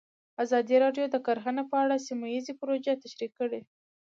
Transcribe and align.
ازادي 0.43 0.75
راډیو 0.83 1.05
د 1.09 1.15
کرهنه 1.25 1.63
په 1.71 1.75
اړه 1.83 2.03
سیمه 2.07 2.27
ییزې 2.33 2.53
پروژې 2.59 2.93
تشریح 3.03 3.31
کړې. 3.39 3.61